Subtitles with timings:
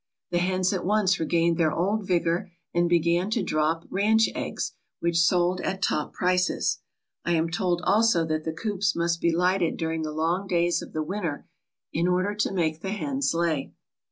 [0.31, 5.19] The hens at once regained their old vigour and began to drop "ranch eggs" which
[5.19, 6.79] sold at top prices.
[7.23, 10.81] I am told also that the coops must be lighted during the long dark days
[10.81, 11.45] of the winter
[11.93, 13.73] in order to make the hens lay.